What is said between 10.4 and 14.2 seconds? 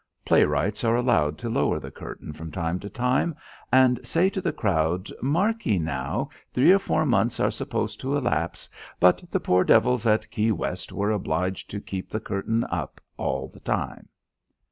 West were obliged to keep the curtain up all the time."